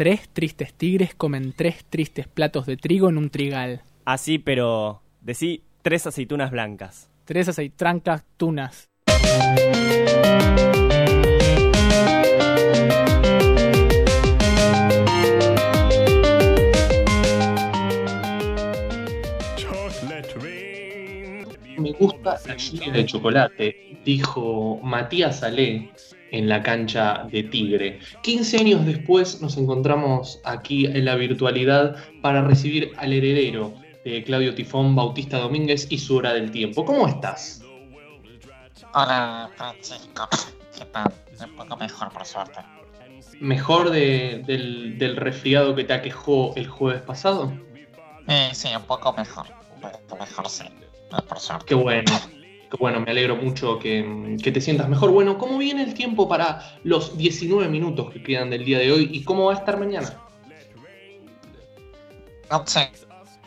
Tres 0.00 0.30
tristes 0.30 0.72
tigres 0.72 1.14
comen 1.14 1.52
tres 1.52 1.84
tristes 1.84 2.26
platos 2.26 2.64
de 2.64 2.78
trigo 2.78 3.10
en 3.10 3.18
un 3.18 3.28
trigal. 3.28 3.82
Así, 4.06 4.38
pero 4.38 5.02
decí 5.20 5.62
tres 5.82 6.06
aceitunas 6.06 6.50
blancas. 6.50 7.10
Tres 7.26 7.50
aceitrancas 7.50 8.24
tunas. 8.38 8.88
Me 21.80 21.92
gusta 21.92 22.38
la 22.46 22.56
lluvia 22.56 22.92
de 22.92 23.06
chocolate, 23.06 23.98
dijo 24.04 24.78
Matías 24.82 25.40
Salé 25.40 25.90
en 26.30 26.48
la 26.48 26.62
cancha 26.62 27.26
de 27.30 27.42
Tigre. 27.44 27.98
15 28.22 28.58
años 28.58 28.86
después 28.86 29.40
nos 29.40 29.56
encontramos 29.56 30.40
aquí 30.44 30.86
en 30.86 31.04
la 31.04 31.16
virtualidad 31.16 31.96
para 32.22 32.42
recibir 32.42 32.92
al 32.98 33.12
heredero 33.12 33.74
de 34.04 34.22
Claudio 34.22 34.54
Tifón, 34.54 34.94
Bautista 34.94 35.38
Domínguez 35.38 35.86
y 35.90 35.98
su 35.98 36.16
hora 36.16 36.32
del 36.32 36.50
tiempo. 36.50 36.84
¿Cómo 36.84 37.08
estás? 37.08 37.62
Hola, 38.94 39.50
Francisco. 39.56 40.28
¿Qué 40.78 40.84
tal? 40.86 41.12
Un 41.44 41.56
poco 41.56 41.76
mejor, 41.76 42.12
por 42.12 42.24
suerte. 42.24 42.60
¿Mejor 43.40 43.90
de- 43.90 44.42
del, 44.46 44.98
del 44.98 45.16
resfriado 45.16 45.74
que 45.74 45.84
te 45.84 45.92
aquejó 45.92 46.52
el 46.56 46.66
jueves 46.68 47.02
pasado? 47.02 47.52
Eh, 48.28 48.50
sí, 48.52 48.68
un 48.76 48.82
poco 48.82 49.12
mejor. 49.12 49.46
Un 49.76 49.80
poco 49.80 50.16
mejor, 50.18 50.48
sí. 50.48 50.64
Por 51.28 51.40
suerte. 51.40 51.66
Qué 51.66 51.74
bueno. 51.74 52.10
Qué 52.70 52.76
bueno, 52.78 53.00
me 53.00 53.10
alegro 53.10 53.34
mucho 53.34 53.80
que, 53.80 54.36
que 54.40 54.52
te 54.52 54.60
sientas 54.60 54.88
mejor. 54.88 55.10
Bueno, 55.10 55.38
¿cómo 55.38 55.58
viene 55.58 55.82
el 55.82 55.92
tiempo 55.92 56.28
para 56.28 56.78
los 56.84 57.16
19 57.18 57.68
minutos 57.68 58.12
que 58.12 58.22
quedan 58.22 58.50
del 58.50 58.64
día 58.64 58.78
de 58.78 58.92
hoy 58.92 59.10
y 59.12 59.24
cómo 59.24 59.46
va 59.46 59.54
a 59.54 59.56
estar 59.56 59.76
mañana? 59.76 60.16
11 62.48 62.92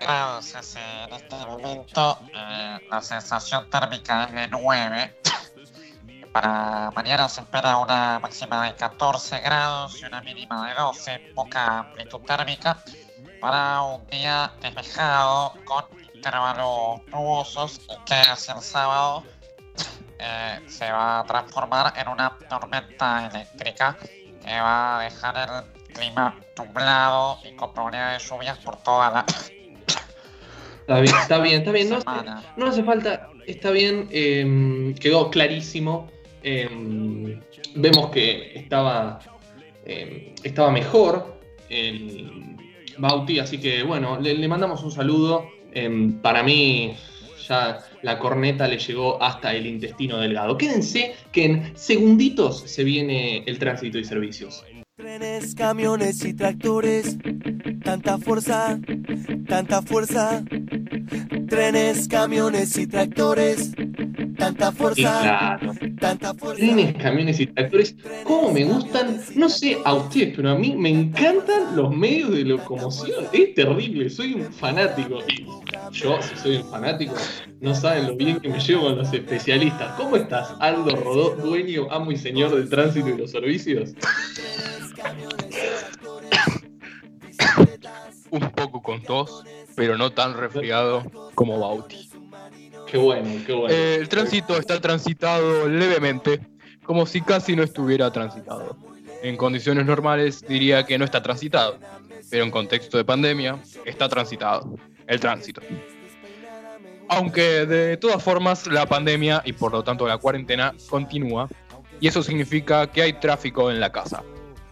grados 0.00 0.54
hace 0.54 0.78
en 1.04 1.12
este 1.12 1.36
momento. 1.36 2.18
eh, 2.32 2.78
la 2.90 3.00
sensación 3.02 3.68
térmica 3.70 4.24
es 4.24 4.32
de 4.32 4.48
9. 4.48 5.20
Para 6.32 6.92
mañana 6.94 7.28
se 7.28 7.40
espera 7.40 7.78
una 7.78 8.20
máxima 8.20 8.66
de 8.66 8.74
14 8.76 9.40
grados 9.40 10.00
y 10.00 10.04
una 10.04 10.20
mínima 10.22 10.68
de 10.68 10.74
12. 10.74 11.32
Poca 11.34 11.78
amplitud 11.80 12.20
térmica. 12.20 12.78
Para 13.40 13.82
un 13.82 14.06
día 14.06 14.52
despejado 14.60 15.54
con 15.64 15.84
intervalos 16.18 17.00
nubosos 17.12 17.80
y 17.88 18.04
que 18.04 18.14
hacia 18.14 18.54
el 18.54 18.60
sábado 18.60 19.22
eh, 20.18 20.60
se 20.66 20.90
va 20.90 21.20
a 21.20 21.24
transformar 21.24 21.92
en 21.96 22.08
una 22.08 22.36
tormenta 22.48 23.30
eléctrica 23.32 23.96
que 24.44 24.60
va 24.60 24.98
a 24.98 25.04
dejar 25.04 25.36
el 25.36 25.94
clima 25.94 26.36
nublado 26.56 27.38
y 27.44 27.54
con 27.54 27.72
probabilidad 27.72 28.12
de 28.12 28.18
lluvias 28.18 28.58
por 28.58 28.76
toda 28.82 29.10
la 29.10 29.24
Está 30.80 31.00
bien, 31.00 31.16
está 31.16 31.38
bien, 31.38 31.92
está 31.92 32.22
bien. 32.22 32.34
No, 32.56 32.66
hace 32.66 32.82
falta, 32.82 33.28
está 33.46 33.70
bien, 33.70 34.08
eh, 34.10 34.94
quedó 34.98 35.28
clarísimo. 35.28 36.10
Eh, 36.42 37.38
vemos 37.74 38.10
que 38.10 38.58
estaba, 38.58 39.18
eh, 39.84 40.34
estaba 40.42 40.70
mejor 40.70 41.38
el 41.68 42.56
Bauti, 42.96 43.38
así 43.38 43.60
que 43.60 43.82
bueno, 43.82 44.18
le, 44.18 44.32
le 44.32 44.48
mandamos 44.48 44.82
un 44.82 44.90
saludo. 44.90 45.57
Eh, 45.72 46.12
para 46.22 46.42
mí, 46.42 46.96
ya 47.48 47.78
la 48.02 48.18
corneta 48.18 48.68
le 48.68 48.78
llegó 48.78 49.22
hasta 49.22 49.54
el 49.54 49.66
intestino 49.66 50.18
delgado. 50.18 50.56
Quédense 50.58 51.14
que 51.32 51.44
en 51.44 51.72
segunditos 51.76 52.62
se 52.66 52.84
viene 52.84 53.42
el 53.46 53.58
tránsito 53.58 53.98
y 53.98 54.04
servicios. 54.04 54.64
Trenes, 54.96 55.54
camiones 55.54 56.24
y 56.24 56.34
tractores, 56.34 57.16
tanta 57.84 58.18
fuerza, 58.18 58.78
tanta 59.46 59.82
fuerza. 59.82 60.42
Trenes, 61.48 62.08
camiones 62.08 62.76
y 62.76 62.86
tractores, 62.86 63.72
tanta 64.38 64.72
fuerza, 64.72 65.20
claro, 65.20 65.72
tanta 65.98 66.32
fuerza. 66.32 66.56
trenes, 66.56 66.94
camiones 66.96 67.40
y 67.40 67.46
tractores, 67.48 67.96
¿cómo 68.22 68.52
me 68.52 68.64
gustan? 68.64 69.20
No 69.34 69.48
sé 69.48 69.78
a 69.84 69.94
ustedes, 69.94 70.34
pero 70.36 70.50
a 70.50 70.54
mí 70.54 70.74
me 70.76 70.90
encantan 70.90 71.76
los 71.76 71.94
medios 71.94 72.30
de 72.30 72.44
locomoción. 72.44 73.26
Es 73.32 73.54
terrible, 73.54 74.08
soy 74.08 74.34
un 74.34 74.52
fanático. 74.52 75.18
Y 75.28 75.46
yo, 75.92 76.22
si 76.22 76.36
soy 76.36 76.56
un 76.56 76.70
fanático, 76.70 77.14
no 77.60 77.74
saben 77.74 78.06
lo 78.06 78.16
bien 78.16 78.40
que 78.40 78.48
me 78.48 78.60
llevo 78.60 78.84
con 78.84 78.96
los 78.96 79.12
especialistas. 79.12 79.94
¿Cómo 79.96 80.16
estás, 80.16 80.54
Aldo 80.60 80.94
Rodó, 80.94 81.36
dueño, 81.36 81.88
amo 81.90 82.12
y 82.12 82.16
señor 82.16 82.54
del 82.54 82.68
tránsito 82.68 83.08
y 83.08 83.18
los 83.18 83.32
servicios? 83.32 83.94
un 88.30 88.50
poco 88.50 88.82
con 88.82 89.02
tos, 89.02 89.42
pero 89.74 89.96
no 89.96 90.12
tan 90.12 90.36
resfriado 90.36 91.02
como 91.34 91.58
Bauti. 91.58 92.07
Qué 92.90 92.96
bueno, 92.96 93.30
qué 93.46 93.52
bueno. 93.52 93.74
Eh, 93.74 93.96
el 93.96 94.08
tránsito 94.08 94.56
está 94.56 94.80
transitado 94.80 95.68
levemente, 95.68 96.40
como 96.84 97.06
si 97.06 97.20
casi 97.20 97.54
no 97.54 97.62
estuviera 97.62 98.10
transitado. 98.12 98.76
En 99.22 99.36
condiciones 99.36 99.84
normales 99.84 100.44
diría 100.46 100.84
que 100.86 100.96
no 100.96 101.04
está 101.04 101.22
transitado, 101.22 101.78
pero 102.30 102.44
en 102.44 102.50
contexto 102.50 102.96
de 102.96 103.04
pandemia 103.04 103.58
está 103.84 104.08
transitado 104.08 104.76
el 105.06 105.20
tránsito. 105.20 105.60
Aunque 107.08 107.66
de 107.66 107.96
todas 107.96 108.22
formas 108.22 108.66
la 108.66 108.86
pandemia 108.86 109.42
y 109.44 109.52
por 109.52 109.72
lo 109.72 109.82
tanto 109.82 110.06
la 110.06 110.18
cuarentena 110.18 110.74
continúa, 110.88 111.48
y 112.00 112.06
eso 112.06 112.22
significa 112.22 112.86
que 112.86 113.02
hay 113.02 113.14
tráfico 113.14 113.70
en 113.70 113.80
la 113.80 113.90
casa. 113.90 114.22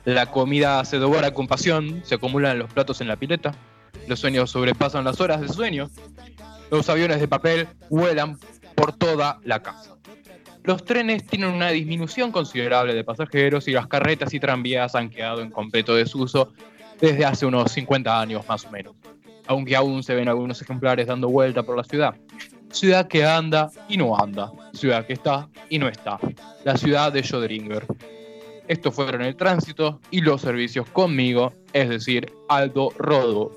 La 0.04 0.26
comida 0.26 0.84
se 0.84 0.98
devora 0.98 1.32
con 1.32 1.48
pasión, 1.48 2.02
se 2.04 2.14
acumulan 2.14 2.58
los 2.58 2.72
platos 2.72 3.00
en 3.00 3.08
la 3.08 3.16
pileta, 3.16 3.52
los 4.06 4.20
sueños 4.20 4.50
sobrepasan 4.50 5.04
las 5.04 5.20
horas 5.20 5.40
de 5.40 5.48
sueño, 5.48 5.90
los 6.70 6.88
aviones 6.88 7.20
de 7.20 7.28
papel 7.28 7.68
vuelan 7.90 8.38
por 8.74 8.92
toda 8.92 9.40
la 9.44 9.62
casa. 9.62 9.96
Los 10.64 10.84
trenes 10.84 11.24
tienen 11.24 11.50
una 11.50 11.70
disminución 11.70 12.32
considerable 12.32 12.92
de 12.92 13.04
pasajeros 13.04 13.68
y 13.68 13.72
las 13.72 13.86
carretas 13.86 14.34
y 14.34 14.40
tranvías 14.40 14.96
han 14.96 15.10
quedado 15.10 15.40
en 15.40 15.50
completo 15.50 15.94
desuso 15.94 16.52
desde 17.00 17.24
hace 17.24 17.46
unos 17.46 17.70
50 17.70 18.20
años 18.20 18.46
más 18.48 18.64
o 18.64 18.70
menos, 18.70 18.96
aunque 19.46 19.76
aún 19.76 20.02
se 20.02 20.14
ven 20.14 20.28
algunos 20.28 20.60
ejemplares 20.60 21.06
dando 21.06 21.28
vuelta 21.28 21.62
por 21.62 21.76
la 21.76 21.84
ciudad. 21.84 22.14
Ciudad 22.72 23.06
que 23.06 23.24
anda 23.24 23.70
y 23.88 23.96
no 23.96 24.18
anda, 24.18 24.50
ciudad 24.72 25.06
que 25.06 25.12
está 25.12 25.48
y 25.70 25.78
no 25.78 25.88
está, 25.88 26.18
la 26.64 26.76
ciudad 26.76 27.12
de 27.12 27.22
Schrödinger. 27.22 27.84
Estos 28.66 28.92
fueron 28.92 29.22
el 29.22 29.36
tránsito 29.36 30.00
y 30.10 30.20
los 30.20 30.40
servicios 30.40 30.88
conmigo, 30.90 31.52
es 31.72 31.88
decir, 31.88 32.32
Aldo 32.48 32.90
Rodo. 32.98 33.52